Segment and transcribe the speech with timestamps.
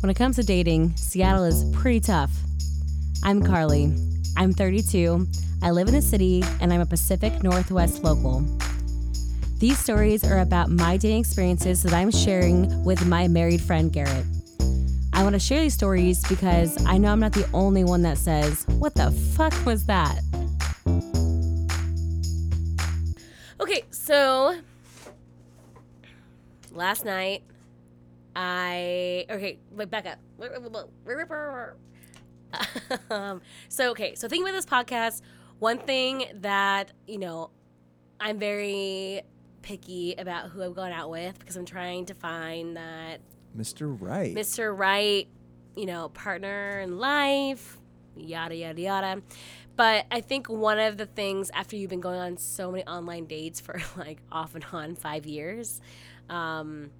[0.00, 2.30] When it comes to dating, Seattle is pretty tough.
[3.22, 3.94] I'm Carly.
[4.34, 5.26] I'm 32.
[5.62, 8.42] I live in the city and I'm a Pacific Northwest local.
[9.58, 14.24] These stories are about my dating experiences that I'm sharing with my married friend Garrett.
[15.12, 18.16] I want to share these stories because I know I'm not the only one that
[18.16, 20.18] says, What the fuck was that?
[23.60, 24.58] Okay, so
[26.72, 27.42] last night
[28.34, 30.18] I okay, wait, back up.
[33.10, 35.22] um, so okay, so thinking about this podcast,
[35.58, 37.50] one thing that you know,
[38.18, 39.22] I'm very
[39.62, 43.20] picky about who I've gone out with because I'm trying to find that
[43.56, 43.96] Mr.
[44.00, 44.34] Right.
[44.34, 44.76] Mr.
[44.76, 45.28] Right,
[45.76, 47.78] you know, partner in life,
[48.16, 49.22] yada yada yada.
[49.76, 53.26] But I think one of the things after you've been going on so many online
[53.26, 55.80] dates for like off and on five years,
[56.28, 56.90] um,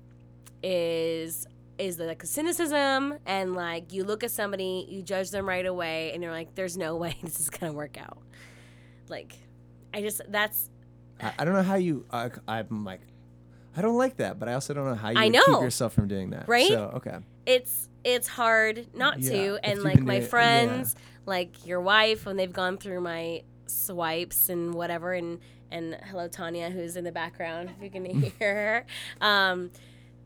[0.63, 1.47] is
[1.79, 6.13] is the like cynicism and like you look at somebody, you judge them right away,
[6.13, 8.19] and you're like, "There's no way this is gonna work out."
[9.09, 9.35] Like,
[9.93, 10.71] I just that's
[11.21, 12.05] I, I don't know how you.
[12.11, 13.01] Uh, I'm like,
[13.77, 15.93] I don't like that, but I also don't know how you I would keep yourself
[15.93, 16.49] from doing that.
[16.49, 16.69] Right?
[16.69, 17.19] So okay.
[17.47, 20.95] it's it's hard not Yeah, to and like my friends
[21.27, 25.39] like your wife when they've gone through my swipes and whatever and
[25.71, 28.05] and hello tanya who's in the background if you can
[28.39, 28.87] hear her
[29.21, 29.71] um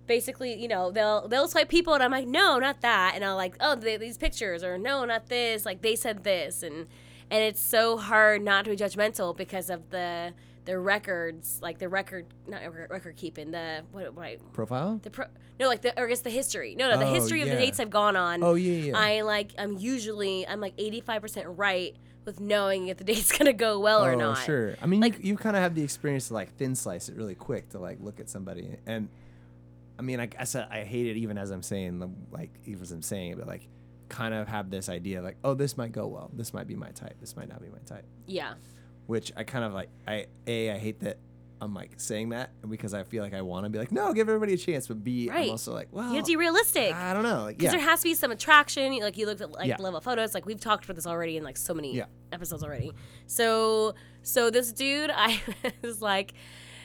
[0.07, 3.37] basically you know they'll they'll swipe people and i'm like no not that and i'll
[3.37, 6.87] like oh they, these pictures or no not this like they said this and
[7.31, 10.33] and it's so hard not to be judgmental because of the
[10.65, 15.01] the records like the record not record, keeping the what, what Profile.
[15.03, 15.27] the pro
[15.61, 17.57] no like the or I guess the history no no the Oh, history of the
[17.57, 18.99] dates I've gone on Oh, yeah, yeah.
[18.99, 21.95] I like I'm usually I'm like 85 percent right
[22.25, 24.77] with knowing if the date's gonna go well or oh, not sure.
[24.81, 27.17] I mean, Like- you, you kind of have the experience to like thin slice it
[27.17, 29.09] really quick to like look at somebody, and
[29.99, 32.93] I mean, I guess I, I hate it even as I'm saying like even as
[32.93, 33.69] I'm saying it, but like
[34.09, 36.91] kind of have this idea like, oh, this might go well, this might be my
[36.91, 38.55] type, this might not be my type, yeah
[39.07, 39.91] which I kind of like.
[40.09, 41.19] I a I hate that.
[41.61, 44.29] I'm like saying that because I feel like I want to be like, no, give
[44.29, 45.45] everybody a chance, but B, Right.
[45.45, 47.79] am also like, well, you have to be realistic I don't know, like, because yeah,
[47.79, 49.77] there has to be some attraction like you looked at like Yeah.
[49.79, 52.07] level photos like we've talked about this already in like so many Yeah.
[52.33, 52.93] episodes already
[53.27, 55.41] so so this dude I
[55.83, 56.35] was like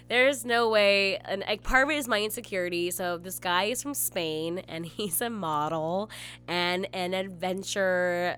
[0.09, 3.81] there's no way and like part of it is my insecurity so this guy is
[3.81, 6.09] from spain and he's a model
[6.47, 8.37] and an adventure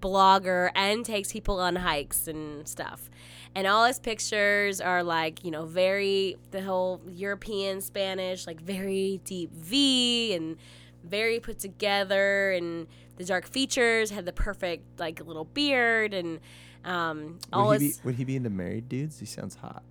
[0.00, 3.10] blogger and takes people on hikes and stuff
[3.54, 9.20] and all his pictures are like you know very the whole european spanish like very
[9.24, 10.56] deep v and
[11.02, 16.40] very put together and the dark features had the perfect like little beard and
[16.84, 19.18] um all would he, be, would he be into married dudes?
[19.18, 19.82] He sounds hot.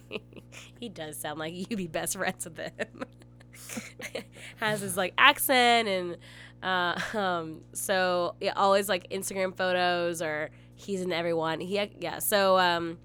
[0.80, 3.04] he does sound like you'd be best friends with him.
[4.56, 6.16] Has his like accent and
[6.62, 11.60] uh, um, so yeah, always like Instagram photos or he's in everyone.
[11.60, 12.18] He yeah.
[12.18, 12.98] So um,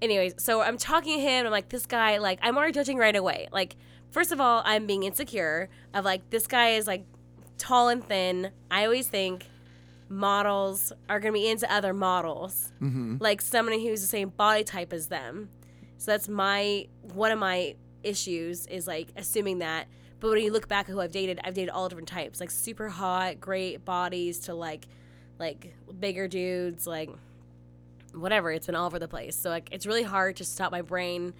[0.00, 1.46] anyways, so I'm talking to him.
[1.46, 3.48] I'm like, this guy like I'm already judging right away.
[3.52, 3.76] Like
[4.10, 7.04] first of all, I'm being insecure of like this guy is like
[7.58, 8.50] tall and thin.
[8.70, 9.46] I always think
[10.12, 13.16] models are gonna be into other models mm-hmm.
[13.18, 15.48] like somebody who's the same body type as them.
[15.96, 19.88] So that's my one of my issues is like assuming that.
[20.20, 22.50] But when you look back at who I've dated, I've dated all different types, like
[22.50, 24.86] super hot, great bodies to like
[25.38, 27.10] like bigger dudes, like
[28.14, 28.52] whatever.
[28.52, 29.34] It's been all over the place.
[29.34, 31.32] So like it's really hard to stop my brain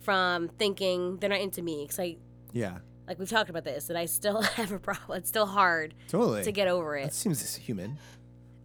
[0.00, 2.16] from thinking they're not into me because I
[2.52, 5.18] Yeah, like we've talked about this and I still have a problem.
[5.18, 6.42] It's still hard totally.
[6.42, 7.04] to get over it.
[7.04, 7.98] That seems human.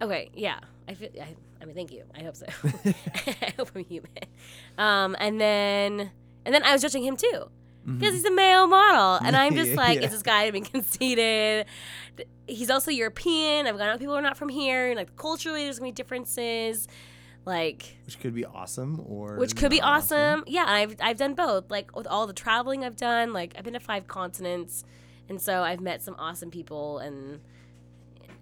[0.01, 0.59] Okay, yeah.
[0.87, 1.09] I feel.
[1.21, 2.03] I, I mean, thank you.
[2.17, 2.45] I hope so.
[3.41, 4.09] I hope I'm human.
[4.77, 6.11] Um, and then
[6.45, 7.49] And then I was judging him too.
[7.85, 9.25] Because he's a male model.
[9.25, 10.01] And I'm just like, Mm-hmm.
[10.01, 10.05] Yeah.
[10.07, 11.65] is this guy being conceited?
[12.47, 13.65] He's also European.
[13.67, 14.87] I've gone out with people who are not from here.
[14.87, 16.87] And like culturally, there's going to be differences.
[17.45, 20.43] Like, Which could be awesome or which could be not awesome.
[20.45, 21.71] Yeah, I've I've done both.
[21.71, 24.83] Like with all the traveling I've done, like I've been to five continents,
[25.27, 27.39] and so I've met some awesome people, and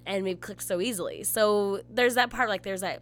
[0.06, 1.24] and we've clicked so easily.
[1.24, 2.50] So there's that part.
[2.50, 3.02] Like there's that.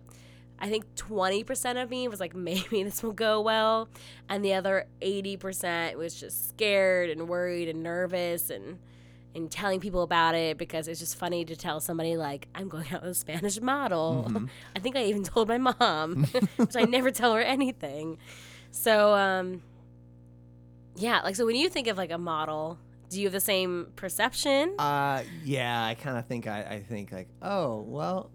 [0.59, 3.89] I think 20% of me was like, maybe this will go well.
[4.29, 8.79] And the other 80% was just scared and worried and nervous and
[9.35, 12.91] and telling people about it because it's just funny to tell somebody like I'm going
[12.91, 14.31] out with a Spanish model.
[14.75, 16.23] I think I even told my mom,
[16.55, 18.17] which I never tell her anything.
[18.71, 19.61] So um
[20.95, 23.87] yeah, like so when you think of like a model, do you have the same
[23.95, 24.75] perception?
[24.79, 28.29] Uh, yeah, I kind of think I, I think like, oh well,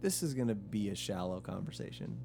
[0.00, 2.16] this is gonna be a shallow conversation,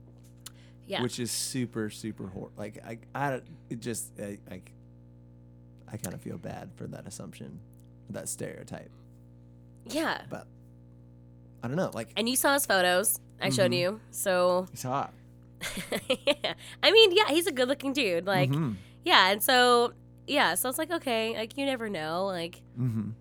[0.88, 1.02] yeah.
[1.02, 4.62] which is super super hor- like I I it just I, I
[5.92, 7.60] I kind of feel bad for that assumption,
[8.10, 8.92] that stereotype,
[9.86, 10.22] yeah.
[10.30, 10.48] but
[11.64, 13.20] I don't know, like And you saw his photos.
[13.42, 13.78] I showed Mhm.
[13.80, 14.00] you.
[14.12, 15.14] So he's hot.
[16.10, 16.54] yeah.
[16.84, 18.26] I mean, yeah, he's a good-looking dude.
[18.26, 18.76] Like, Mhm.
[19.04, 19.94] yeah, and so
[20.28, 23.14] yeah, so it's like okay, like you never know, like Mhm.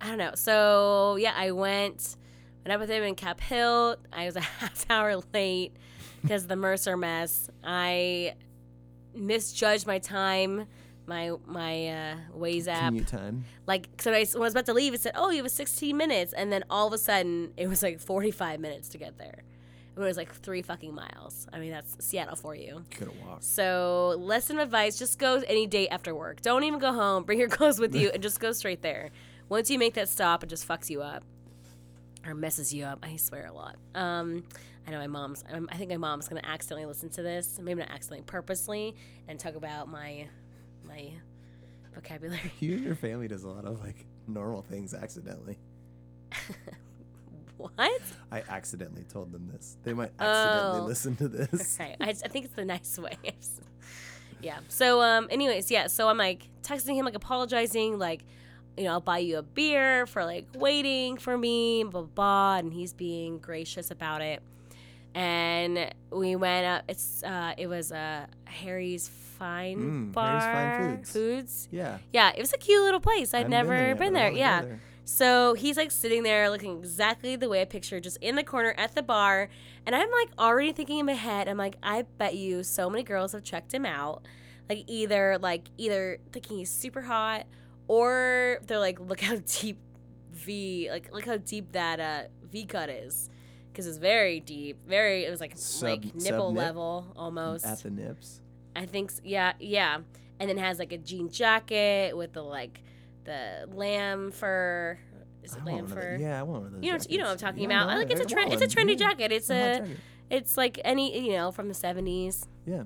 [0.00, 0.32] I don't know.
[0.34, 2.16] So yeah, I went
[2.64, 3.96] went up with him in Cap Hill.
[4.12, 5.72] I was a half hour late
[6.22, 7.48] because the Mercer mess.
[7.64, 8.34] I
[9.14, 10.66] misjudged my time,
[11.06, 12.94] my my uh, Waze app.
[13.06, 13.44] time.
[13.66, 15.96] Like, so I, when I was about to leave, it said, "Oh, you have 16
[15.96, 19.42] minutes," and then all of a sudden, it was like 45 minutes to get there.
[20.02, 21.46] It was like three fucking miles.
[21.52, 22.84] I mean, that's Seattle for you.
[22.90, 23.44] Could have walked.
[23.44, 26.40] So, lesson of advice: just go any day after work.
[26.42, 27.24] Don't even go home.
[27.24, 29.10] Bring your clothes with you, and just go straight there.
[29.48, 31.24] Once you make that stop, it just fucks you up
[32.26, 32.98] or messes you up.
[33.02, 33.76] I swear a lot.
[33.94, 34.44] Um,
[34.86, 35.44] I know my mom's.
[35.52, 37.58] um, I think my mom's gonna accidentally listen to this.
[37.60, 38.94] Maybe not accidentally, purposely,
[39.28, 40.26] and talk about my
[40.86, 41.12] my
[41.94, 42.52] vocabulary.
[42.60, 45.58] You and your family does a lot of like normal things accidentally.
[47.60, 48.00] what?
[48.32, 49.76] I accidentally told them this.
[49.84, 50.84] They might accidentally Oh.
[50.86, 51.76] listen to this.
[51.80, 51.96] Right.
[52.00, 53.16] I, I think it's the nice way.
[54.42, 54.58] yeah.
[54.68, 55.86] So, um, anyways, yeah.
[55.88, 58.24] So I'm like texting him, like apologizing, like,
[58.76, 62.56] you know, I'll buy you a beer for like waiting for me, blah, blah, blah.
[62.58, 64.42] And he's being gracious about it.
[65.14, 70.40] And we went up, it's, uh, it was, uh, Harry's Fine Mm, Harry's Bar.
[70.52, 71.12] Fine Foods.
[71.12, 71.68] Foods.
[71.72, 71.98] Yeah.
[72.12, 72.30] Yeah.
[72.36, 73.32] It was a cute little place.
[73.34, 74.30] I'd I've never been but I there.
[74.32, 74.62] Yeah.
[74.62, 74.80] there.
[75.12, 78.76] So he's like sitting there looking exactly the way I pictured, just in the corner
[78.78, 79.48] at the bar.
[79.84, 83.02] And I'm like already thinking in my head, I'm like, I bet you so many
[83.02, 84.22] girls have checked him out.
[84.68, 87.46] Like either like either thinking he's super hot
[87.88, 89.78] or they're like, look how deep
[90.30, 93.28] V like look how deep that uh V cut is.
[93.74, 94.78] Cause it's very deep.
[94.86, 97.66] Very it was like Sub- like nipple level almost.
[97.66, 98.42] At the nips.
[98.76, 99.98] I think yeah, yeah.
[100.38, 102.80] And then has like a jean jacket with the like
[103.30, 104.98] the lamb fur.
[105.42, 106.16] Is it want lam one of fur?
[106.20, 106.84] Yeah, I want one of those.
[106.84, 107.86] You know, you know what I'm talking Yeah, about.
[107.88, 108.52] no, I like it's a trend.
[108.52, 109.08] It's a trendy Yeah.
[109.08, 109.32] jacket.
[109.32, 109.86] It's a,
[110.28, 112.82] it's like any you know from the '70s Yeah.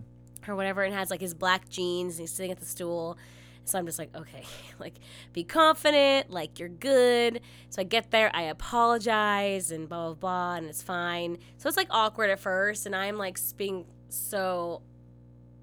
[0.46, 2.14] or whatever, and has like his black jeans.
[2.14, 3.18] And he's sitting at the stool.
[3.66, 4.44] So I'm just like, okay,
[4.78, 4.94] like
[5.32, 7.40] be confident, like you're good.
[7.70, 11.38] So I get there, I apologize, and blah blah blah, and it's fine.
[11.58, 14.82] So it's like awkward at first, and I'm like being so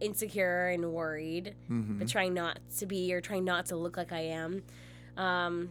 [0.01, 1.99] insecure and worried Mm-hmm.
[1.99, 4.63] but trying not to be or trying not to look like I am.
[5.17, 5.69] Um,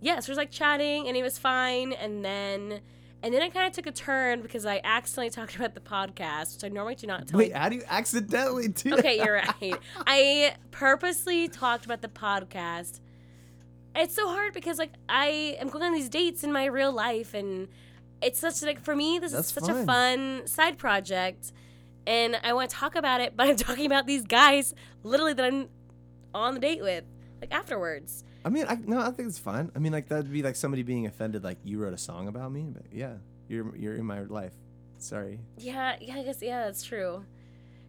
[0.00, 1.92] yeah, so it was like chatting and it was fine.
[1.92, 2.80] And then,
[3.22, 6.54] and then I kind of took a turn because I accidentally talked about the podcast,
[6.56, 7.38] which I normally do not tell.
[7.38, 9.74] Wait, how do you accidentally do okay, you're right.
[10.06, 13.00] I purposely talked about the podcast.
[13.94, 17.34] It's so hard because like I am going on these dates in my real life
[17.34, 17.68] and
[18.22, 19.86] it's such like for me this That's is such a fun.
[19.86, 21.52] fun side project
[22.06, 25.44] and I want to talk about it, but I'm talking about these guys literally that
[25.44, 25.68] I'm
[26.34, 27.04] on the date with
[27.40, 28.24] like afterwards.
[28.44, 29.70] I mean, I no, I think it's fine.
[29.76, 32.50] I mean, like that'd be like somebody being offended, like you wrote a song about
[32.52, 32.68] me.
[32.72, 33.14] But yeah,
[33.48, 34.52] you're you're in my life.
[34.98, 35.40] Sorry.
[35.58, 37.24] Yeah, yeah, I guess yeah, that's true.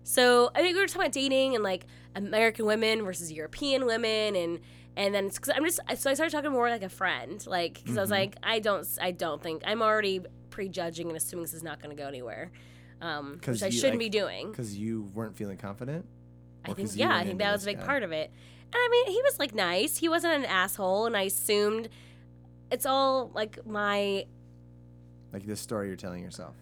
[0.03, 4.35] So I think we were talking about dating and like American women versus European women,
[4.35, 4.59] and
[4.97, 7.97] and then cause I'm just so I started talking more like a friend, like because
[7.97, 8.19] I was Mhm.
[8.19, 11.95] like I don't I don't think I'm already prejudging and assuming this is not going
[11.95, 12.51] to go anywhere,
[13.03, 14.49] um, which I you, shouldn't like- be doing.
[14.51, 16.05] Because you weren't feeling confident.
[16.65, 17.85] I think yeah, I think that was a big guy?
[17.85, 18.31] part of it.
[18.65, 19.97] And I mean, he was like nice.
[19.97, 21.89] He wasn't an asshole, and I assumed
[22.71, 24.25] it's all like my
[25.33, 26.55] Like this story you're telling yourself.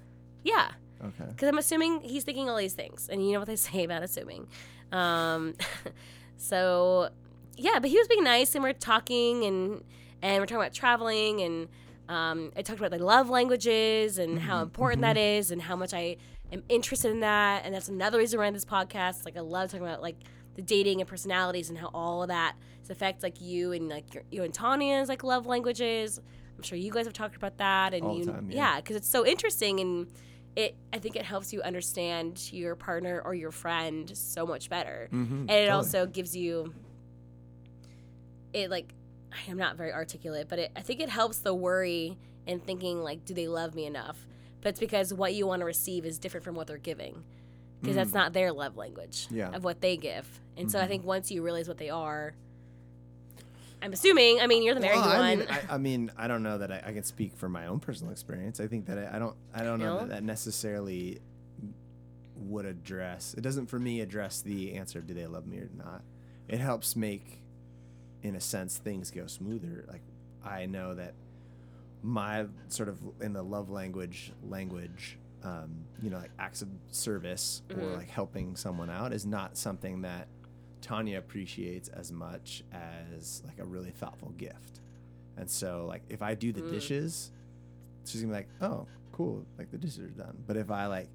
[0.43, 0.71] yeah.
[1.03, 1.25] Okay.
[1.29, 4.03] because I'm assuming he's thinking all these things, and you know what they say about
[4.03, 4.47] assuming.
[4.91, 5.53] Um,
[6.37, 7.09] so
[7.57, 9.83] yeah, but he was being nice, and we're talking, and
[10.21, 11.67] and we're talking about traveling, and
[12.11, 15.75] um, I talked about the love languages and how Mhm, important that is, and how
[15.75, 16.17] much I
[16.51, 19.25] am interested in that, and that's another reason why I did this podcast.
[19.25, 20.17] Like I love talking about like
[20.55, 22.55] the dating and personalities and how all of that
[22.89, 26.19] affects like you and like your, you and Tanya's like love languages.
[26.57, 28.57] I'm sure you guys have talked about that, and All you, time, yeah.
[28.57, 30.07] yeah, because it's so interesting and
[30.57, 30.75] it.
[30.91, 35.31] I think it helps you understand your partner or your friend so much better, Mhm,
[35.31, 35.71] and it totally.
[35.71, 36.73] also gives you.
[38.53, 38.93] It like,
[39.31, 43.01] I am not very articulate, but it, I think it helps the worry and thinking
[43.01, 44.25] like, do they love me enough?
[44.61, 47.23] But it's because what you want to receive is different from what they're giving,
[47.81, 49.35] because that's not their love language Mm.
[49.37, 49.45] Yeah.
[49.45, 49.53] Mm-hmm.
[49.55, 50.27] of what they give.
[50.57, 52.33] And so I think once you realize what they are,
[53.81, 54.39] I'm assuming.
[54.39, 55.39] I mean, you're the married Well, I one.
[55.39, 57.79] mean, I, I mean, I don't know that I, I can speak for my own
[57.79, 58.59] personal experience.
[58.59, 59.99] I think that I, I don't, I don't know No?
[60.01, 61.19] that that necessarily
[62.35, 63.33] would address.
[63.35, 66.03] It doesn't for me address the answer: do they love me or not?
[66.47, 67.40] It helps make,
[68.23, 69.85] in a sense, things go smoother.
[69.87, 70.01] Like
[70.43, 71.13] I know that
[72.03, 77.61] my sort of in the love language language, um, you know, like acts of service
[77.69, 77.95] or Mm-hmm.
[77.95, 80.27] like helping someone out is not something that
[80.81, 84.81] Tanya appreciates as much as like a really thoughtful gift.
[85.37, 86.69] And so like if I do the Mm.
[86.69, 87.31] dishes,
[88.05, 90.43] she's gonna be like, Oh, cool, like the dishes are done.
[90.47, 91.09] But if I like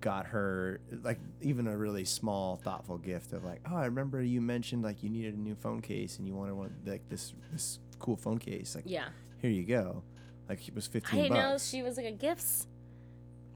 [0.00, 4.40] got her like even a really small thoughtful gift of like, Oh, I remember you
[4.40, 7.78] mentioned like you needed a new phone case and you wanted one like this this
[7.98, 8.74] cool phone case.
[8.74, 10.02] Like yeah, here you go.
[10.48, 11.68] Like it was I fifteen didn't know bucks.
[11.68, 12.66] she was like a gifts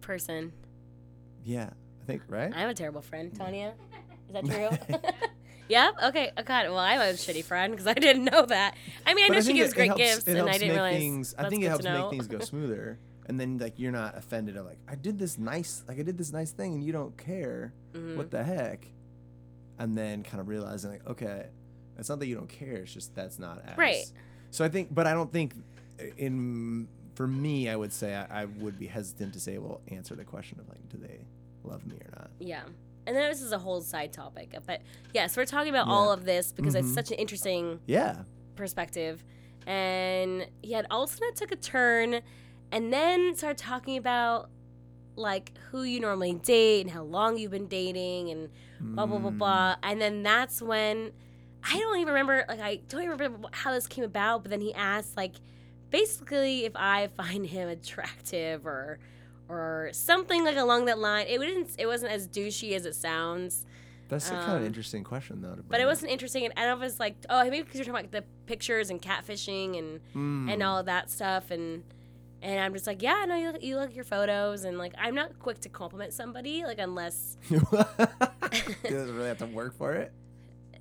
[0.01, 0.53] person.
[1.45, 1.71] yeah.
[2.03, 2.53] I think right?
[2.55, 3.73] I'm a terrible friend, Tanya.
[4.29, 5.01] Is that true?
[5.71, 5.91] yeah.
[6.05, 6.31] Okay.
[6.37, 6.67] Oh God.
[6.67, 8.77] Well, I'm a shitty friend because I didn't know that.
[9.07, 10.97] I mean, I But know she gives great helps- gifts, and I didn't realize.
[10.99, 14.57] Things, I think it helps make things go smoother, and then like you're not offended
[14.57, 17.16] of like I did this nice, like I did this nice thing, and you don't
[17.16, 17.73] care.
[17.93, 18.16] Mm-hmm.
[18.16, 18.87] What the heck?
[19.78, 21.47] And then kind of realizing like, okay,
[21.99, 22.76] it's not that you don't care.
[22.76, 24.04] It's just that's not as Right.
[24.50, 25.54] So I think, but I don't think
[26.16, 30.14] in for me, I would say I, I would be hesitant to say, well, answer
[30.16, 31.21] the question of like, do they
[31.62, 32.31] love me or not?
[32.40, 32.62] Yeah.
[33.07, 34.81] And then this is a whole side topic, but
[35.12, 36.95] yes, we're talking about all of this because it's Mhm.
[36.95, 38.23] such an interesting Yeah.
[38.57, 39.23] perspective.
[39.66, 42.21] And yeah, it all of a sudden took a turn
[42.75, 44.50] and then start talking about
[45.16, 48.49] like who you normally date and how long you've been dating and
[48.81, 49.38] blah blah blah Mm.
[49.38, 49.76] blah.
[49.83, 51.12] And then that's when
[51.62, 54.61] I don't even remember like I don't even remember how this came about, but then
[54.61, 55.37] he asked like
[55.90, 58.99] basically if I find him attractive or
[59.49, 61.26] or something like along that line.
[61.28, 63.64] It didn't it wasn't as douchey as it sounds.
[64.09, 65.57] That's a kind Um, of interesting question though.
[65.69, 65.88] But it up.
[65.90, 68.12] wasn't interesting, and I don't know if it's like, oh, maybe because you're talking about
[68.12, 70.52] the pictures and catfishing and Mm.
[70.52, 71.83] and all of that stuff, and
[72.45, 75.15] and I'm just like, yeah, no, you look, you look your photos, and like I'm
[75.15, 80.13] not quick to compliment somebody, like unless doesn't really have to work for it.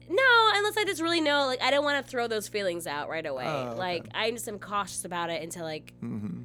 [0.10, 3.10] no, unless I just really know, like I don't want to throw those feelings out
[3.10, 3.46] right away.
[3.48, 3.80] Oh, okay.
[3.80, 6.44] Like I just am cautious about it until like Mm-hmm.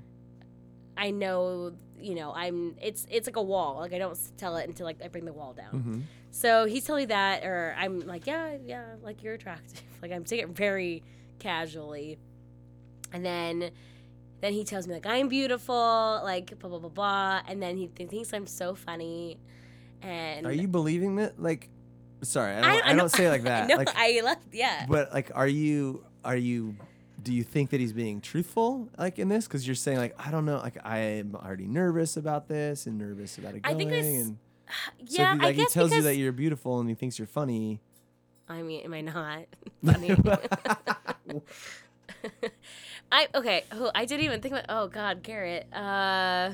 [0.97, 2.75] I know, you know, I'm.
[2.83, 3.77] It's it's like a wall.
[3.77, 5.73] Like I don't tell it until like I bring the wall down.
[5.73, 6.01] Mm-hmm.
[6.31, 9.83] So he's telling me that, or I'm like, yeah, yeah, like you're attractive.
[10.03, 11.03] Like I'm taking it very
[11.41, 12.19] casually,
[13.13, 13.71] and then,
[14.41, 15.75] then he tells me like I'm beautiful,
[16.25, 19.39] like blah blah blah blah, and then he th- thinks I'm so funny,
[20.03, 21.41] and Are you believing that?
[21.43, 21.69] Like,
[22.23, 23.69] sorry, I don't, I, I, I don't say like that.
[23.69, 24.43] no, like, I left.
[24.53, 26.05] Yeah, but like, are you?
[26.25, 26.77] Are you?
[27.21, 29.47] Do you think that he's being truthful, like in this?
[29.49, 33.39] Because you're saying like, I don't know, like I'm already nervous about this and nervous
[33.39, 33.91] about it I going.
[33.91, 34.39] think I s- and
[35.09, 35.35] yeah.
[35.35, 37.27] if he, like I guess he tells you that you're beautiful and he thinks you're
[37.27, 37.81] funny.
[38.49, 39.47] I mean, am I not
[39.85, 40.15] funny?
[43.11, 43.65] I okay.
[43.73, 44.67] Oh, I didn't even think about.
[44.69, 45.67] Oh God, Garrett.
[45.73, 46.51] Uh,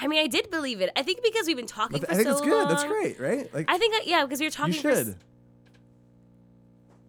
[0.00, 0.90] I mean, I did believe it.
[0.96, 2.50] I think because we've been talking I think so that's good.
[2.52, 2.68] long.
[2.68, 3.52] That's great, right?
[3.52, 4.74] Like I think yeah, because we were talking.
[4.74, 5.16] you should.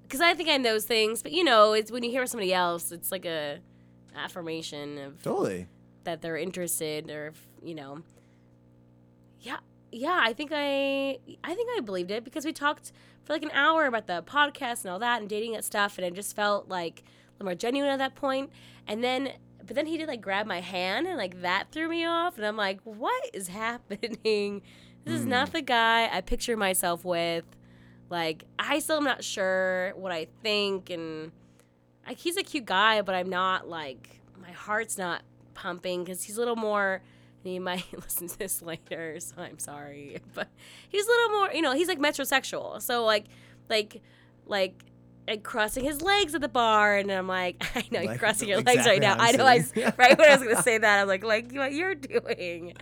[0.03, 2.53] Because I think I know those things, but you know, it's when you hear somebody
[2.53, 3.59] else, it's like a
[4.15, 5.67] affirmation of Totally.
[6.03, 8.01] that they're interested, or if, you know.
[9.39, 9.57] Yeah,
[9.91, 10.19] yeah.
[10.23, 12.91] I think I, I think I believed it because we talked
[13.23, 16.07] for like an hour about the podcast and all that and dating and stuff, and
[16.07, 17.03] it just felt like
[17.39, 18.51] little more genuine at that point.
[18.87, 19.31] And then,
[19.65, 22.45] but then he did like grab my hand, and like that threw me off, and
[22.45, 24.61] I'm like, what is happening?
[25.05, 25.53] This is not mm.
[25.53, 27.45] the guy I picture myself with.
[28.09, 31.31] Like, I still am not sure what I think, and
[32.07, 35.21] like he's a cute guy, but I'm not like my heart's not
[35.53, 37.01] pumping because he's a little more.
[37.43, 40.47] And he might listen to this later, so I'm sorry, but
[40.89, 41.51] he's a little more.
[41.53, 43.25] You know, he's like metrosexual, so like,
[43.69, 44.01] like,
[44.45, 44.83] like.
[45.29, 48.49] Like crossing his legs at the bar, and I'm like, I know you're Like, crossing
[48.49, 49.15] your legs right now.
[49.19, 49.63] I know I
[49.97, 52.73] right when I was gonna say that, I'm like, like what you're doing.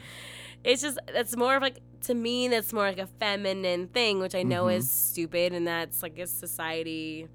[0.64, 4.34] It's just that's more of like to me that's more like a feminine thing, which
[4.36, 4.76] I know Mhm.
[4.78, 7.28] is stupid, and that's like a society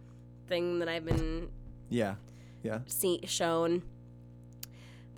[0.48, 1.50] thing that I've been
[1.88, 2.14] Yeah.
[2.62, 2.80] Yeah.
[2.86, 3.82] see, shown.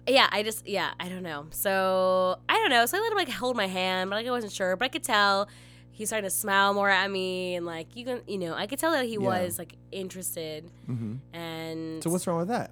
[0.07, 1.47] yeah, I just yeah, I don't know.
[1.51, 2.85] So I don't know.
[2.87, 4.77] So I let him like hold my hand, but like I wasn't sure.
[4.77, 5.49] But I could tell
[5.95, 8.79] he's starting to smile more at me, and like you can, you know, I could
[8.79, 9.19] tell that he Yeah.
[9.21, 10.71] was like interested.
[10.87, 12.71] hmm And So what's wrong with that?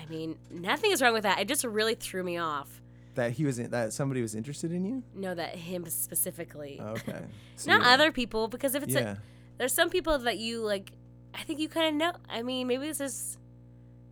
[0.00, 1.40] I mean, nothing is wrong with that.
[1.40, 2.80] It just really threw me off.
[3.14, 5.02] That he was in, that somebody was interested in you?
[5.14, 7.22] No, that him specifically, Okay.
[7.56, 7.88] So not yeah.
[7.94, 8.46] other people.
[8.48, 9.12] Because if it's Yeah.
[9.12, 9.16] a,
[9.58, 10.92] there's some people that you like.
[11.34, 12.12] I think you kind of know.
[12.30, 13.36] I mean, maybe this is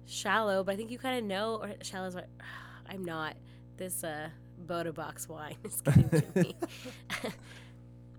[0.07, 1.57] shallow, but I think you kind of know.
[1.63, 2.29] Or shallow is what
[2.89, 3.37] I'm not.
[3.77, 4.29] This uh,
[4.67, 6.57] Bota Box wine is getting to me.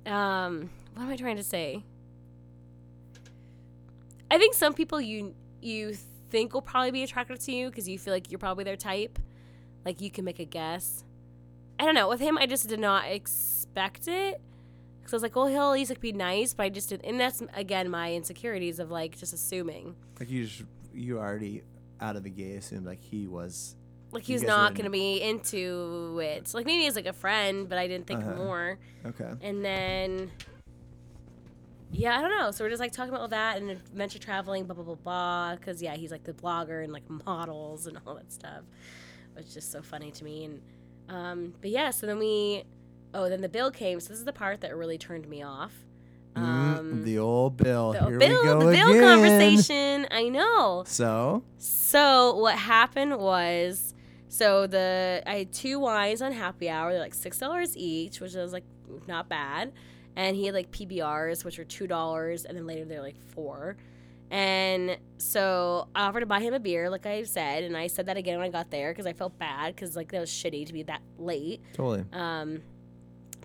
[0.06, 1.84] um, what am I trying to say?
[4.30, 5.94] I think some people you you
[6.30, 9.20] think will probably be attracted to you because you feel like you're probably their type.
[9.86, 11.04] Like you can make a guess.
[11.80, 12.08] I don't know.
[12.08, 14.42] With him, I just did not expect it.
[15.00, 17.02] Because I was like, well, he'll at least like be nice, but I just did,
[17.04, 21.62] and that's again my insecurities of like just assuming, Like you just you already
[22.02, 23.76] out of the gate assumed like he was
[24.16, 26.54] like he's not gonna be into it.
[26.54, 28.36] Like maybe he's like a friend, but I didn't think Uh-huh.
[28.36, 28.80] more.
[29.06, 29.32] okay.
[29.42, 30.32] And then,
[31.92, 32.52] yeah, I don't know.
[32.52, 35.56] So we're just like talking about all that and adventure traveling, blah blah blah blah.
[35.56, 38.64] Because yeah, he's like the blogger and like models and all that stuff,
[39.34, 40.46] which is just so funny to me.
[40.46, 40.62] And
[41.10, 42.64] um, but yeah, so then we,
[43.14, 44.00] oh, then the bill came.
[44.00, 45.74] So this is the part that really turned me off.
[46.36, 46.44] Um,
[47.02, 47.94] Mm, the old bill.
[47.94, 49.04] the Here bill, we go the bill again.
[49.04, 50.08] conversation.
[50.12, 50.84] I know.
[50.86, 53.94] So So what happened was,
[54.28, 56.92] so the I had two wines on happy hour.
[56.92, 58.66] They're like six dollars each, which was like
[59.08, 59.72] not bad.
[60.16, 63.76] And he had like PBRs, which were two dollars, and then later they're like four.
[64.32, 68.08] And so I offered to buy him a beer, like I said, and I said
[68.08, 70.66] that again when I got there because I felt bad because like that was shitty
[70.66, 71.62] to be that late.
[71.74, 72.06] totally.
[72.12, 72.62] Um,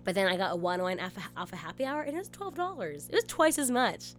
[0.03, 2.19] but then I got a one wine off a, off a happy hour, and it
[2.19, 3.07] was twelve dollars.
[3.09, 4.15] It was twice as much.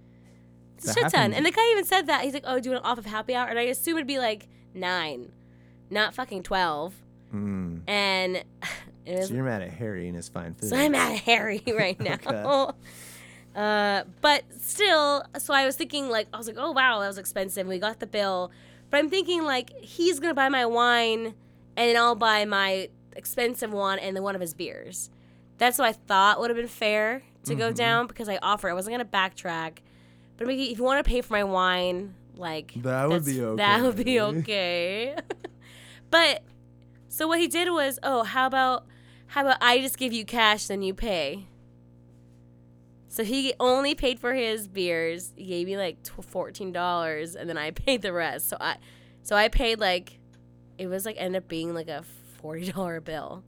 [0.76, 1.32] It's a shit ton.
[1.32, 3.48] And the guy even said that he's like, "Oh, doing it off of happy hour,"
[3.48, 5.32] and I assume it'd be like nine,
[5.92, 6.94] not fucking twelve.
[7.32, 7.82] Mm.
[7.86, 8.44] And
[9.06, 10.70] was, So you're mad at Harry and his fine food.
[10.70, 12.74] so I'm mad at Harry right now.
[13.54, 17.18] Uh, but still, so I was thinking like I was like, oh wow, that was
[17.18, 17.66] expensive.
[17.66, 18.50] We got the bill,
[18.90, 21.26] but I'm thinking like he's gonna buy my wine,
[21.76, 25.10] and then I'll buy my expensive one and then one of his beers.
[25.58, 28.70] That's what I thought would have been fair to go down because I offered.
[28.70, 29.78] I wasn't gonna backtrack,
[30.38, 33.56] but if you want to pay for my wine, like That would be okay.
[33.56, 35.16] That would be okay.
[36.12, 36.42] but
[37.08, 38.86] so what he did was, oh, how about
[39.26, 41.48] how about I just give you cash, then you pay.
[43.08, 45.32] So he only paid for his beers.
[45.36, 48.48] He gave me like fourteen dollars, and then I paid the rest.
[48.48, 48.76] So I,
[49.22, 50.18] so I paid like,
[50.78, 52.04] it was like ended up being like a
[52.40, 53.42] forty dollar bill.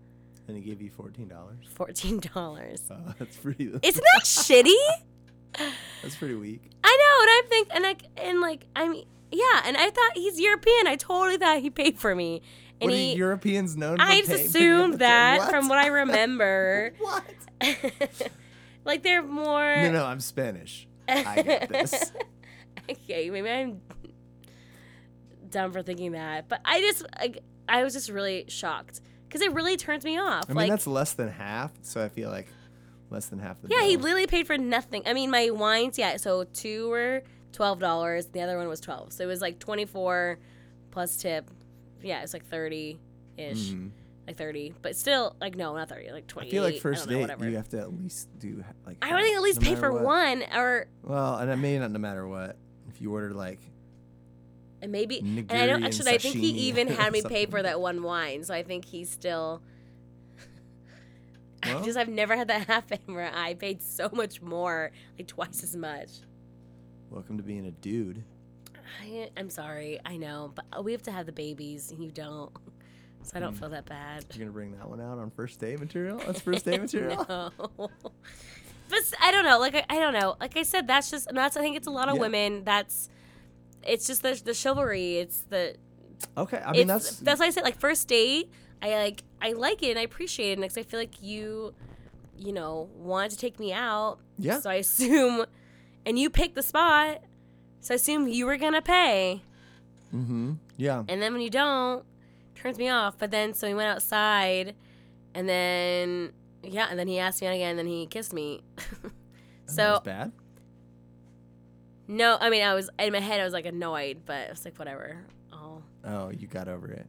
[0.48, 1.66] And he gave you fourteen dollars.
[1.74, 2.82] Fourteen dollars.
[2.90, 3.64] Oh, that's pretty.
[3.82, 4.72] Isn't that shitty?
[6.02, 6.70] that's pretty weak.
[6.82, 10.12] I know, and I think, and like, and like, I mean, yeah, and I thought
[10.14, 10.86] he's European.
[10.86, 12.42] I totally thought he paid for me,
[12.80, 13.14] and what are he.
[13.14, 14.00] Europeans known?
[14.00, 15.50] I just assumed that What?
[15.50, 16.94] from what I remember.
[16.98, 17.24] what?
[18.84, 19.76] like they're more.
[19.76, 20.86] No, no, I'm Spanish.
[21.08, 22.12] I get this.
[22.90, 23.80] okay, maybe I'm
[25.50, 29.52] dumb for thinking that, but I just like I was just really shocked because it
[29.52, 30.44] really turns me off.
[30.44, 32.48] I mean, like, that's less than half, so I feel like
[33.10, 33.68] less than half the.
[33.68, 35.02] yeah, he literally paid for nothing.
[35.06, 37.22] I mean, my wines, yeah, so two were
[37.54, 40.38] twelve dollars, the other one was twelve, so it was like twenty four
[40.90, 41.50] plus tip.
[42.02, 42.98] Yeah, it's like thirty
[43.38, 43.90] ish, Mhm.
[44.26, 46.48] like thirty, but still, like no, not thirty, like twenty.
[46.48, 47.48] I feel like first date, whatever.
[47.48, 48.98] you have to at least do like.
[49.00, 50.02] I would think at least no pay for what.
[50.04, 52.56] one, or Well, and I mean, not no matter what.
[52.90, 53.60] If you order like,
[54.82, 56.12] and maybe, and I don't actually.
[56.12, 59.08] I think he even had me pay for that one wine, so I think he's
[59.10, 59.62] still.
[61.62, 61.84] I Well.
[61.84, 65.74] just I've never had that happen where I paid so much more, like twice as
[65.74, 66.10] much.
[67.14, 68.24] Welcome to being a dude.
[69.00, 72.50] I, I'm sorry, I know, but we have to have the babies, and you don't,
[73.22, 73.58] so I don't mm.
[73.58, 74.26] feel that bad.
[74.32, 76.18] You're gonna bring that one out on first date material.
[76.18, 77.24] That's first date material.
[77.28, 77.90] no.
[78.88, 79.58] But I don't know.
[79.58, 80.36] Like I, I don't know.
[80.40, 82.20] Like I said, that's just and that's I think it's a lot of Yeah.
[82.20, 82.64] women.
[82.64, 83.08] That's
[83.82, 85.16] it's just the the chivalry.
[85.16, 85.76] It's the
[86.36, 88.50] Okay, I mean it's, that's that's why I said like first date.
[88.82, 91.74] I like I like it and I appreciate it because I feel like you,
[92.36, 94.18] you know, wanted to take me out.
[94.38, 94.60] Yeah.
[94.60, 95.46] So I assume,
[96.06, 97.22] and you picked the spot,
[97.80, 99.42] so I assume you were gonna pay.
[100.14, 100.54] mm-hmm.
[100.76, 101.04] Yeah.
[101.08, 102.04] And then when you don't,
[102.54, 103.16] turns me off.
[103.18, 104.74] But then so we went outside,
[105.34, 108.62] and then yeah, and then he asked me out again, and then he kissed me.
[109.66, 110.30] So bad.
[112.06, 114.64] no, I mean I was in my head I was like annoyed, but it was
[114.64, 115.24] like whatever.
[115.52, 117.06] Oh, Oh, you got over it.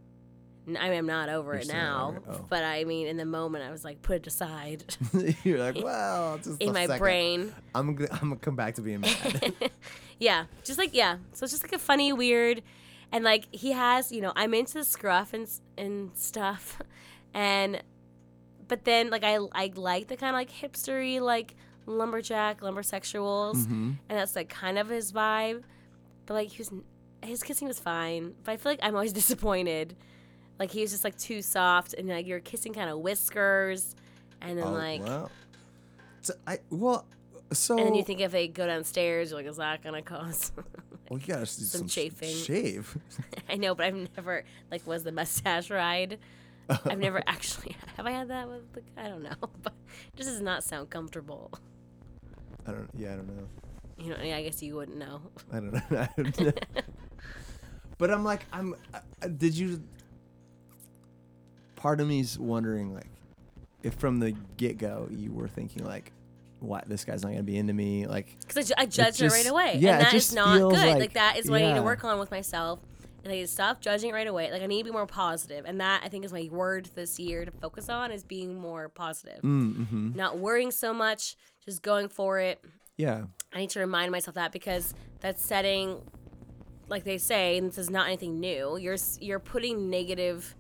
[0.68, 2.24] N- I mean I'm not over You're it now, over it.
[2.28, 2.46] Oh.
[2.50, 4.84] but I mean in the moment I was like put it aside
[5.44, 7.00] You're like, well, just in my second.
[7.00, 7.54] brain.
[7.76, 9.54] I'm gonna, I'm gonna come back to being mad.
[10.20, 11.18] yeah, just like yeah.
[11.34, 12.62] So it's just like a funny, weird,
[13.12, 15.48] and like he has, you know, I'm into scruff and
[15.78, 16.82] and stuff,
[17.34, 17.82] and
[18.68, 23.92] but then like I I like the kind of like hipstery like lumberjack lumbersexuals, Mm-hmm.
[24.10, 25.62] and that's like kind of his vibe.
[26.26, 26.72] But like he was,
[27.24, 29.96] his kissing was fine, but I feel like I'm always disappointed.
[30.60, 33.96] Like he was just like too soft, and like you're kissing kind of whiskers,
[34.42, 35.04] and then Oh, like.
[35.04, 35.32] well.
[36.22, 37.06] So I well,
[37.52, 40.52] so And then you think if they go downstairs, you're like, is that gonna cause?
[41.10, 42.36] well, you gotta do some, some chafing.
[42.36, 42.98] Shave.
[43.50, 46.18] I know, but I've never like was the mustache ride.
[46.70, 49.74] I've never actually have I had that with the I don't know, but
[50.14, 51.52] it just does not sound comfortable.
[52.66, 52.90] I don't.
[52.98, 53.48] Yeah, I don't know.
[53.98, 55.22] You know, yeah, I guess you wouldn't know.
[55.54, 55.82] I don't know.
[55.92, 56.52] I don't know.
[58.00, 58.76] but I'm like, I'm.
[58.94, 59.84] Uh, did you?
[61.86, 63.12] Part of me's wondering, like,
[63.84, 66.14] if from the get go you were thinking like,
[66.60, 69.32] what this guy's not gonna be into me, like, Because I, ju- I judged it,
[69.32, 70.74] right away, yeah, and that is just not good.
[70.74, 72.80] Like, like- that is what I need to work on with myself,
[73.24, 74.52] and I need to stop judging it right away.
[74.52, 77.20] Like I need to be more positive, and that I think is my word this
[77.20, 80.16] year to focus on is being more positive, mm-hmm.
[80.16, 82.66] not worrying so much, just going for it.
[82.98, 86.02] yeah, I need to remind myself that because that's setting,
[86.90, 88.76] like they say, and this is not anything new.
[88.76, 90.56] You're you're putting negative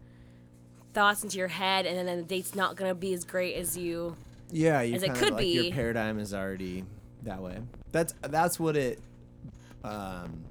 [0.95, 4.15] thoughts into your head, and then the date's not gonna be as great as you.
[4.51, 5.65] yeah, you As it kind could of like be.
[5.67, 6.83] your paradigm is already
[7.23, 7.59] that way.
[7.91, 8.99] That's that's what it.
[9.83, 10.45] Um.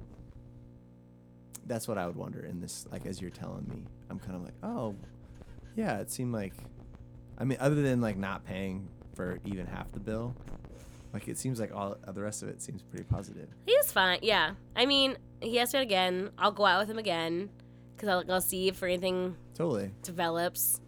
[1.67, 3.81] That's what I would wonder in this, like as you're telling me,
[4.11, 4.93] I'm kind of like, oh,
[5.75, 6.53] yeah, it seemed like,
[7.39, 10.35] I mean, other than like not paying for even half the bill,
[11.11, 13.47] like it seems like all the rest of it seems pretty positive.
[13.65, 14.19] He was fine.
[14.21, 16.29] Yeah, I mean, he asked me again.
[16.37, 17.49] I'll go out with him again
[17.95, 19.91] because I'll, I'll see if anything Totally.
[20.03, 20.81] develops.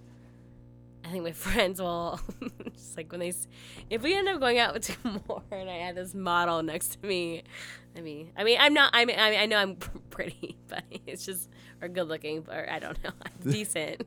[1.05, 2.19] I think my friends will
[2.73, 3.33] just like when they,
[3.89, 6.99] if we end up going out with two more, and I had this model next
[7.01, 7.43] to me,
[7.95, 9.75] I mean, I mean, I'm not, I mean, I, mean, I know I'm
[10.09, 11.49] pretty, but it's just
[11.81, 14.01] or good looking, or I don't know, I'm decent.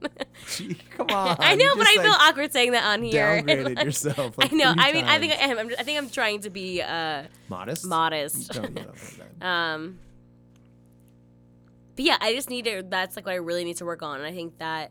[0.48, 1.36] Gee, come on.
[1.38, 3.42] I know, but I just, feel awkward saying that on here.
[3.42, 4.74] downgraded Like, yourself, Like I know.
[4.76, 5.58] I mean, I think I am.
[5.58, 7.86] I'm, I think I'm trying to be uh, modest.
[7.86, 8.52] modest.
[8.52, 9.46] Don't, you don't think that.
[9.46, 9.98] Um,
[12.00, 12.82] but yeah, I just need to.
[12.82, 14.90] That's like what I really need to work on, and I think that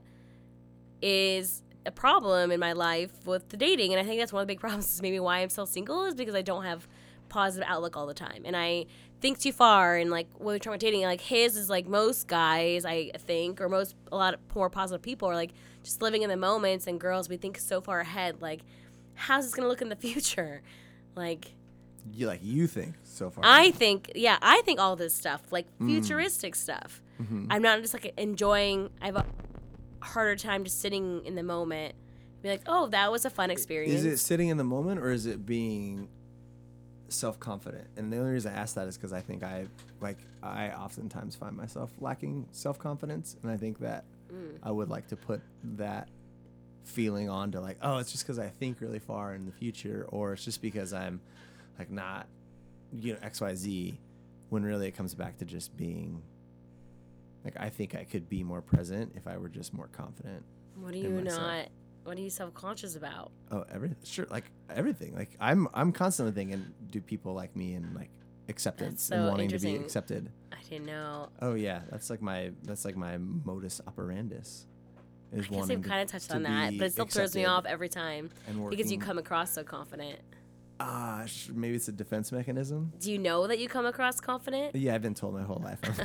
[1.02, 4.48] is a problem in my life with the dating, and I think that's one of
[4.48, 4.94] the big problems.
[4.94, 6.88] Is maybe why I'm still single is because I don't have
[7.28, 8.86] positive outlook all the time, and I
[9.22, 9.98] think too far.
[9.98, 13.70] And like when we're about dating, like his is like most guys, I think, or
[13.70, 17.00] most a lot of more positive people are like just living in the moments, and
[17.00, 18.62] girls we think so far ahead, like
[19.16, 20.62] how's this gonna look in the future,
[21.16, 21.56] like.
[22.14, 23.44] You like you think so far.
[23.46, 25.88] I think, yeah, I think all this stuff, like Mm.
[25.88, 27.02] futuristic stuff.
[27.22, 27.48] Mm-hmm.
[27.50, 28.90] I'm not just like enjoying.
[29.02, 29.26] I have a
[30.02, 31.96] harder time just sitting in the moment,
[32.42, 33.94] be like, oh, that was a fun experience.
[34.00, 36.08] Is it sitting in the moment or is it being
[37.10, 37.88] self confident?
[37.98, 39.68] And the only reason I ask that is because I think I
[40.00, 44.60] like I oftentimes find myself lacking self confidence, and I think that Mm.
[44.62, 46.08] I would like to put that
[46.84, 50.06] feeling on to like, oh, it's just because I think really far in the future,
[50.10, 51.20] or it's just because I'm
[51.80, 52.28] like not,
[52.94, 54.00] you know, X Y Z,
[54.50, 56.22] when really it comes back to just being.
[57.46, 60.44] Like I think I could be more present if I were just more confident.
[60.76, 61.70] what are you not?
[62.04, 63.32] What are you self conscious about?
[63.52, 63.98] Oh, everything.
[64.04, 65.16] Sure, like everything.
[65.16, 68.10] Like I'm, I'm constantly thinking, do people like me and like
[68.50, 70.30] acceptance so and wanting to be accepted?
[70.52, 71.30] I didn't know.
[71.42, 74.66] Oh yeah, that's like my, that's like my modus operandus.
[75.32, 77.46] Is I guess we've kind of touched to on that, but it still throws me
[77.46, 78.32] off every time
[78.70, 80.20] because you come across so confident.
[80.82, 82.94] Ah, sh- maybe it's a defense mechanism.
[83.00, 84.76] Do you know that you come across confident?
[84.76, 85.80] Yeah, I've been told my whole life.
[85.82, 86.00] Just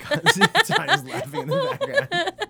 [1.07, 2.49] laughing in the background.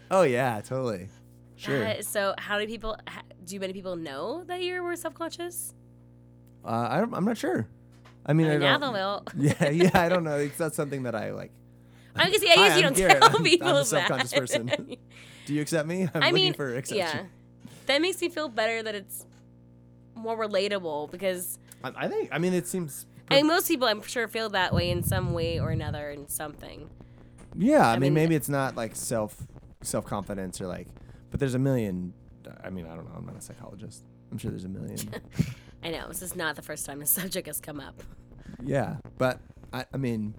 [0.10, 1.08] oh yeah, totally.
[1.56, 1.86] Sure.
[1.86, 2.96] Uh, so, how do people?
[3.44, 5.74] Do many people know that you were self conscious?
[6.64, 7.68] Uh, I I'm not sure.
[8.24, 8.92] I mean, I, I mean, now don't.
[8.92, 9.24] they will.
[9.36, 9.90] Yeah, yeah.
[9.94, 10.36] I don't know.
[10.38, 11.52] It's not something that I like.
[12.16, 13.20] I guess, I guess you don't Garrett.
[13.20, 13.84] tell I'm- people I'm a that.
[13.86, 14.96] self-conscious person.
[15.46, 16.08] Do you accept me?
[16.14, 17.24] I'm I looking mean, for yeah,
[17.86, 19.25] that makes me feel better that it's
[20.16, 22.30] more relatable because I, I think.
[22.32, 23.06] I mean, it seems.
[23.30, 26.28] I mean, most people I'm sure feel that way in some way or another in
[26.28, 26.88] something.
[27.56, 29.36] Yeah, I, mean, mean- maybe it's not like self
[29.82, 30.88] self confidence or like,
[31.30, 32.12] but there's a million.
[32.62, 33.14] I mean, I don't know.
[33.16, 34.04] I'm not a psychologist.
[34.30, 34.98] I'm sure there's a million.
[35.82, 38.02] I know this is not the first time this subject has come up.
[38.62, 39.40] yeah, but
[39.72, 40.34] I, I mean,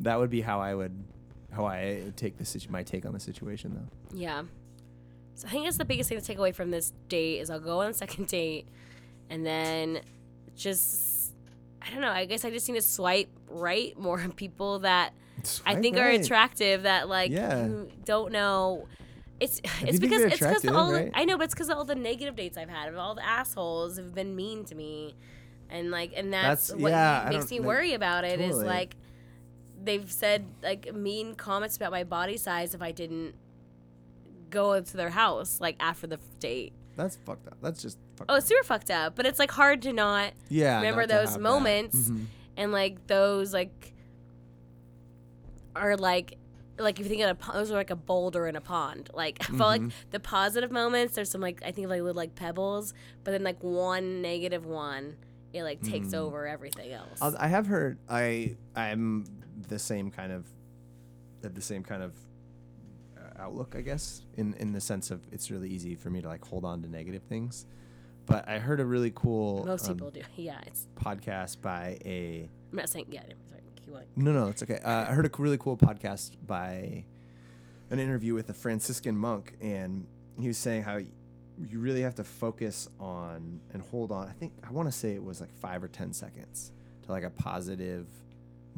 [0.00, 1.04] that would be how I would,
[1.52, 4.16] how I take the situ- my take on the situation though.
[4.18, 4.42] Yeah.
[5.40, 7.60] So I think that's the biggest thing to take away from this date is I'll
[7.60, 8.66] go on a second date
[9.30, 10.00] and then
[10.54, 11.32] just
[11.82, 15.12] I don't know, I guess I just need to swipe right more on people that
[15.40, 17.68] I Swipe think are attractive that like Yeah.
[18.04, 18.86] don't know
[19.40, 21.10] it's it's because it's because all right?
[21.14, 23.96] I know, but it's because all the negative dates I've had, of all the assholes
[23.96, 25.14] have been mean to me,
[25.70, 28.38] and like, and that's, That's- what yeah, makes me worry about it.
[28.38, 28.66] Is totally.
[28.66, 28.96] like
[29.82, 33.34] they've said like mean comments about my body size if I didn't
[34.50, 36.72] go into their house like after the date.
[36.96, 37.56] That's fucked up.
[37.62, 38.38] That's just fucked Oh, up.
[38.38, 39.14] it's super fucked up.
[39.16, 40.76] But it's like hard to not Yeah.
[40.76, 42.26] remember not those moments Mhm.
[42.56, 43.94] and like those like
[45.76, 46.36] are like
[46.78, 49.10] like if you think of a, those are like a boulder in a pond.
[49.12, 50.10] Like I felt like Mm-hmm.
[50.10, 53.62] the positive moments, there's some like I think like little like pebbles, but then like
[53.62, 55.16] one negative one,
[55.52, 56.14] it like takes Mm.
[56.14, 57.18] over everything else.
[57.20, 57.98] I'll- I have heard.
[58.08, 59.26] I I'm
[59.68, 60.46] the same kind of
[61.42, 62.12] the same kind of
[63.40, 66.44] outlook, I guess, in in the sense of it's really easy for me to like
[66.44, 67.66] hold on to negative things.
[68.26, 70.20] But I heard a really cool Most um, people do.
[70.36, 70.86] Yeah, it's.
[70.94, 73.06] podcast by a I'm not saying.
[73.10, 73.62] Yeah, sorry.
[73.76, 74.06] Keep going.
[74.16, 74.78] No, no, it's okay.
[74.84, 77.04] Uh, I heard a really cool podcast by
[77.90, 80.06] an interview with a Franciscan monk, and
[80.38, 84.28] he was saying how you really have to focus on and hold on.
[84.28, 86.72] I think I want to say it was like five or ten seconds
[87.04, 88.06] to like a positive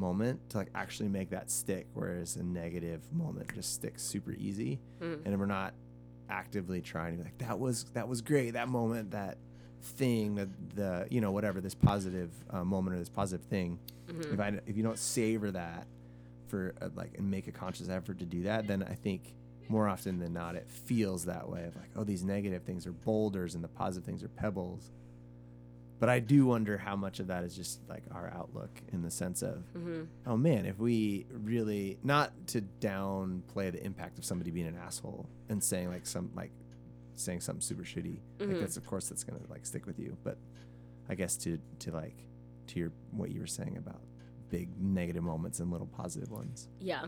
[0.07, 4.79] moment to like actually make that stick, whereas a negative moment just sticks super easy,
[5.25, 5.73] and we're not
[6.29, 8.51] actively trying to be like that was that was great.
[8.53, 9.37] That moment that
[9.81, 13.79] thing the, the you know whatever this positive uh, moment or this positive thing.
[14.33, 15.87] If I if you don't savor that
[16.47, 19.33] for uh, like and make a conscious effort to do that, then I think
[19.69, 22.91] more often than not it feels that way of like oh these negative things are
[22.91, 24.91] boulders and the positive things are pebbles.
[26.03, 29.09] But I do wonder how much of that is just like our outlook in the
[29.09, 30.01] sense of mm-hmm.
[30.27, 35.29] oh man if we really not to downplay the impact of somebody being an asshole
[35.47, 36.51] and saying like some like
[37.13, 38.59] saying something super shitty like mm-hmm.
[38.59, 40.37] that's of course that's gonna like stick with you but
[41.07, 42.17] I guess to to like
[42.67, 44.01] to your what you were saying about
[44.49, 46.67] big negative moments and little positive ones.
[46.79, 47.05] Yeah.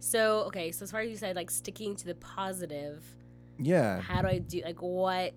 [0.00, 3.04] So okay, so as far as you said, like sticking to the positive,
[3.58, 4.00] Yeah.
[4.00, 4.62] how do I do?
[4.64, 5.34] Like, what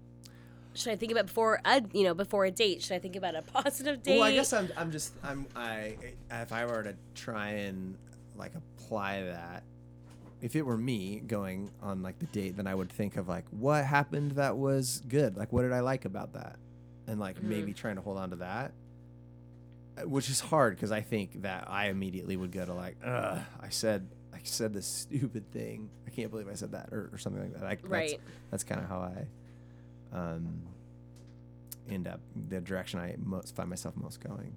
[0.74, 2.82] should I think about before a you know before a date?
[2.82, 4.18] Should I think about a positive date?
[4.18, 5.96] Well, I guess I'm I'm just I'm I
[6.32, 7.98] if I were to try and
[8.36, 9.64] like apply that
[10.42, 13.46] if it were me going on like the date, then I would think of like
[13.52, 15.36] what happened that was good.
[15.38, 16.58] Like what did I like about that?
[17.08, 18.72] And like maybe trying to hold on to that.
[19.98, 23.40] Uh, Which is hard because I think that I immediately would go to like, Ugh,
[23.60, 25.90] I said I said this stupid thing.
[26.08, 27.64] I can't believe I said that or, or something like that.
[27.64, 28.20] I, that's, Right.
[28.52, 29.28] That's kind of how I
[30.14, 30.62] um
[31.90, 32.20] end up
[32.50, 34.56] the direction I most find myself most going.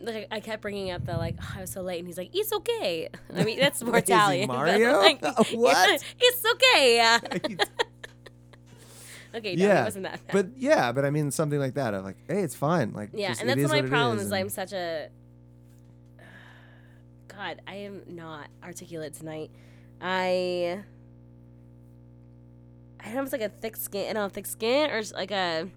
[0.00, 2.30] like I kept bringing up the like oh, I was so late, and he's like,
[2.34, 4.48] "It's okay." I mean, that's more Italian.
[4.48, 4.98] Mario?
[4.98, 6.04] like, What?
[6.20, 6.96] it's okay.
[6.96, 7.18] Yeah.
[9.34, 10.26] okay, no, yeah, it wasn't that.
[10.26, 10.32] Bad.
[10.32, 11.94] but yeah, but I mean something like that.
[11.94, 12.92] I'm like, hey, it's fine.
[12.92, 15.08] Like, yeah, just- and it that's my problem is, is I'm such a.
[17.28, 19.50] God, I am not articulate tonight.
[20.00, 20.82] I.
[23.06, 24.10] I don't know if it's like a thick skin.
[24.10, 25.68] I don't know, thick skin or like a.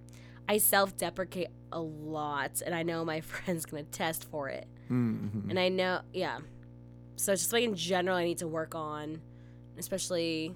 [0.48, 4.68] I self-deprecate a lot, and I know my friend's gonna test for it.
[4.90, 5.48] Mhm.
[5.52, 6.40] And I know, yeah.
[7.18, 9.22] So it's just like in general, I need to work on,
[9.78, 10.56] especially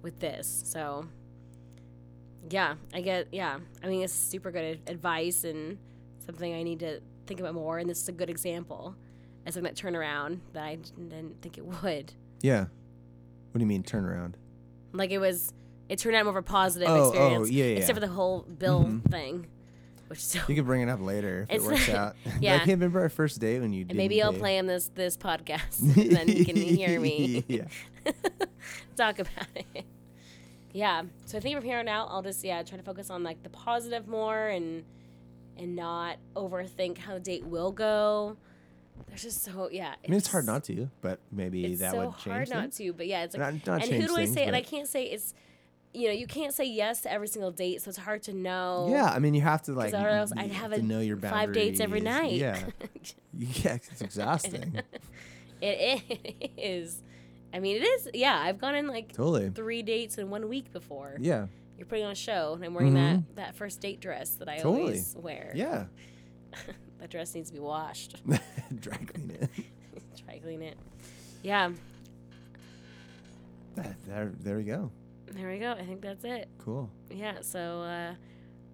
[0.00, 0.62] with this.
[0.64, 1.06] So,
[2.48, 3.58] yeah, I get, yeah.
[3.82, 5.76] I mean, it's super good advice and
[6.24, 7.78] something I need to think about more.
[7.78, 8.94] And this is a good example
[9.44, 12.14] as something that turnaround that I didn't think it would.
[12.40, 12.66] yeah.
[13.50, 14.36] What do you mean turn around?
[14.92, 15.52] Like it was,
[15.88, 17.50] it turned out more of a positive Oh, oh, experience.
[17.50, 19.10] yeah, yeah, Except for the whole bill Mhm.
[19.10, 19.46] thing,
[20.08, 20.40] which so.
[20.48, 22.16] You can bring it up later if it works like- out.
[22.40, 22.54] yeah.
[22.54, 23.86] I can't remember our first date when you.
[23.88, 27.44] And maybe I'll didn't play him this this podcast, and then he can hear me.
[27.48, 27.64] yeah.
[28.96, 29.84] talk about it.
[30.72, 31.02] Yeah.
[31.26, 33.42] So I think from here on out, I'll just yeah try to focus on like
[33.42, 34.84] the positive more and
[35.56, 38.36] and not overthink how the date will go.
[39.08, 39.94] There's just so yeah.
[40.04, 42.60] I mean, it's hard not to, but maybe that so would change It's hard not
[42.62, 42.76] things.
[42.78, 44.44] to, but yeah, it's like Not- not and who do I things, say?
[44.44, 45.34] And I can't say it's
[45.92, 48.88] you know you can't say yes to every single date, so it's hard to know.
[48.90, 49.92] Yeah, I mean, you have to like.
[49.92, 52.32] Or else I'd have to a know your five dates every night.
[52.32, 52.58] Yeah.
[53.34, 54.80] yeah, it's exhausting.
[55.60, 56.02] it
[56.56, 57.02] is.
[57.52, 58.08] I mean, it is.
[58.14, 59.50] Yeah, I've gone in like totally.
[59.50, 61.16] three dates in one week before.
[61.20, 61.46] Yeah.
[61.76, 63.24] You're putting on a show, and I'm wearing Mhm.
[63.34, 64.80] that that first date dress that I Totally.
[64.82, 65.50] always wear.
[65.56, 65.86] Yeah.
[67.00, 68.16] That dress needs to be washed.
[68.80, 69.50] Dry clean it.
[70.24, 70.76] Dry to clean it.
[71.42, 71.72] Yeah,
[73.76, 74.90] That- there, there we go.
[75.32, 75.72] there we go.
[75.72, 76.48] I think that's it.
[76.58, 76.90] Cool.
[77.10, 77.38] Yeah.
[77.40, 78.14] So uh,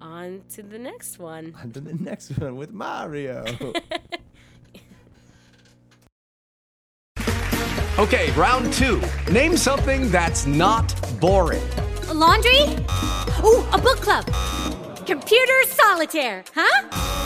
[0.04, 1.54] on to the next one.
[1.62, 3.44] On to the next one with Mario.
[7.98, 9.00] Okay, round two.
[9.32, 11.62] Name something that's not boring.
[12.08, 12.60] A laundry?
[13.42, 14.26] Ooh, a book club.
[15.06, 17.25] Computer solitaire, huh?